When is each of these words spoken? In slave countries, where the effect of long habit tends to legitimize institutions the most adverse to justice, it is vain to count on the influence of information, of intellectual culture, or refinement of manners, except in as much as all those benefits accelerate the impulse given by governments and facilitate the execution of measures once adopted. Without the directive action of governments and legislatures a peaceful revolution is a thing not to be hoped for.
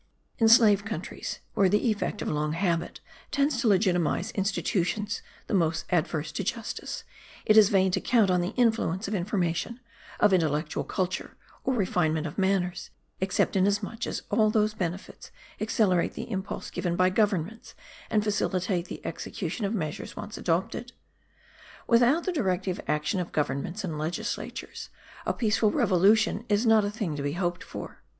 In 0.39 0.49
slave 0.49 0.83
countries, 0.83 1.41
where 1.53 1.69
the 1.69 1.91
effect 1.91 2.23
of 2.23 2.27
long 2.27 2.53
habit 2.53 3.01
tends 3.29 3.61
to 3.61 3.67
legitimize 3.67 4.31
institutions 4.31 5.21
the 5.45 5.53
most 5.53 5.85
adverse 5.91 6.31
to 6.31 6.43
justice, 6.43 7.03
it 7.45 7.55
is 7.55 7.69
vain 7.69 7.91
to 7.91 8.01
count 8.01 8.31
on 8.31 8.41
the 8.41 8.55
influence 8.57 9.07
of 9.07 9.13
information, 9.13 9.79
of 10.19 10.33
intellectual 10.33 10.83
culture, 10.83 11.37
or 11.63 11.75
refinement 11.75 12.25
of 12.25 12.39
manners, 12.39 12.89
except 13.19 13.55
in 13.55 13.67
as 13.67 13.83
much 13.83 14.07
as 14.07 14.23
all 14.31 14.49
those 14.49 14.73
benefits 14.73 15.29
accelerate 15.59 16.15
the 16.15 16.31
impulse 16.31 16.71
given 16.71 16.95
by 16.95 17.11
governments 17.11 17.75
and 18.09 18.23
facilitate 18.23 18.87
the 18.87 19.05
execution 19.05 19.65
of 19.65 19.75
measures 19.75 20.15
once 20.15 20.35
adopted. 20.35 20.93
Without 21.85 22.23
the 22.23 22.31
directive 22.31 22.81
action 22.87 23.19
of 23.19 23.31
governments 23.31 23.83
and 23.83 23.99
legislatures 23.99 24.89
a 25.27 25.31
peaceful 25.35 25.69
revolution 25.69 26.43
is 26.49 26.61
a 26.65 26.89
thing 26.89 27.11
not 27.11 27.17
to 27.17 27.21
be 27.21 27.33
hoped 27.33 27.63
for. 27.63 28.01